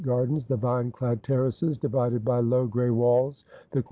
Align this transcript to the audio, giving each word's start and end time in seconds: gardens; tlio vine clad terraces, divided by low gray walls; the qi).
gardens; 0.03 0.47
tlio 0.47 0.57
vine 0.57 0.89
clad 0.89 1.21
terraces, 1.21 1.77
divided 1.77 2.25
by 2.25 2.39
low 2.39 2.65
gray 2.65 2.89
walls; 2.89 3.45
the 3.69 3.77
qi). 3.77 3.79